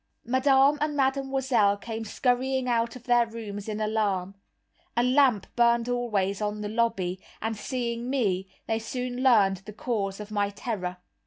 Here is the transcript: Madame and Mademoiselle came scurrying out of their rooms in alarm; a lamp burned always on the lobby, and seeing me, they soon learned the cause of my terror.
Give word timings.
Madame 0.25 0.79
and 0.81 0.97
Mademoiselle 0.97 1.77
came 1.77 2.03
scurrying 2.03 2.67
out 2.67 2.95
of 2.95 3.03
their 3.03 3.27
rooms 3.27 3.69
in 3.69 3.79
alarm; 3.79 4.33
a 4.97 5.03
lamp 5.03 5.45
burned 5.55 5.87
always 5.87 6.41
on 6.41 6.61
the 6.61 6.69
lobby, 6.69 7.21
and 7.39 7.55
seeing 7.55 8.09
me, 8.09 8.47
they 8.65 8.79
soon 8.79 9.21
learned 9.21 9.57
the 9.57 9.73
cause 9.73 10.19
of 10.19 10.31
my 10.31 10.49
terror. 10.49 10.97